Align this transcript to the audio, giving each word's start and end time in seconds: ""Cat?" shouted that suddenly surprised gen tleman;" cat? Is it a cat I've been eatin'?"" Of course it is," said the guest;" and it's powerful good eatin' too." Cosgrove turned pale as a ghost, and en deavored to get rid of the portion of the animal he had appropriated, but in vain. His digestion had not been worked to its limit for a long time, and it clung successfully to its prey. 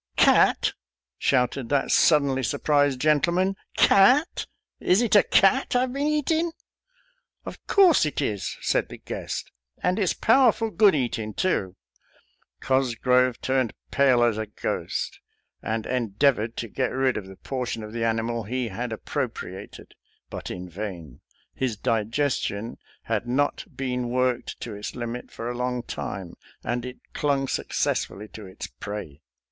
""Cat?" 0.17 0.73
shouted 1.19 1.69
that 1.69 1.91
suddenly 1.91 2.41
surprised 2.41 2.99
gen 2.99 3.21
tleman;" 3.21 3.53
cat? 3.77 4.47
Is 4.79 4.99
it 4.99 5.15
a 5.15 5.21
cat 5.21 5.75
I've 5.75 5.93
been 5.93 6.07
eatin'?"" 6.07 6.53
Of 7.45 7.63
course 7.67 8.03
it 8.03 8.19
is," 8.19 8.57
said 8.61 8.89
the 8.89 8.97
guest;" 8.97 9.51
and 9.83 9.99
it's 9.99 10.15
powerful 10.15 10.71
good 10.71 10.95
eatin' 10.95 11.35
too." 11.35 11.75
Cosgrove 12.61 13.39
turned 13.41 13.73
pale 13.91 14.23
as 14.23 14.39
a 14.39 14.47
ghost, 14.47 15.19
and 15.61 15.85
en 15.85 16.15
deavored 16.17 16.55
to 16.55 16.67
get 16.67 16.91
rid 16.91 17.15
of 17.15 17.27
the 17.27 17.35
portion 17.35 17.83
of 17.83 17.93
the 17.93 18.03
animal 18.03 18.45
he 18.45 18.69
had 18.69 18.91
appropriated, 18.91 19.93
but 20.31 20.49
in 20.49 20.67
vain. 20.67 21.21
His 21.53 21.77
digestion 21.77 22.79
had 23.03 23.27
not 23.27 23.65
been 23.75 24.09
worked 24.09 24.59
to 24.61 24.73
its 24.73 24.95
limit 24.95 25.29
for 25.29 25.47
a 25.47 25.53
long 25.55 25.83
time, 25.83 26.33
and 26.63 26.87
it 26.87 26.97
clung 27.13 27.47
successfully 27.47 28.27
to 28.29 28.47
its 28.47 28.65
prey. 28.65 29.21